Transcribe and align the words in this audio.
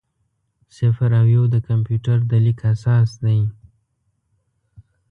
صفر 0.77 1.09
او 1.19 1.25
یو 1.35 1.43
د 1.53 1.55
کمپیوټر 1.67 2.17
د 2.29 2.31
لیک 2.45 2.59
اساس 2.73 3.09
دی. 3.23 3.39